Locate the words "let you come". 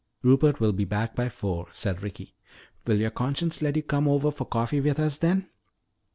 3.61-4.07